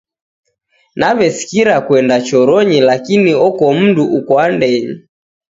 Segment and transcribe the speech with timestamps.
[0.99, 4.93] Naw'esikira kuenda choronyi lakini oko mundu uko andenyi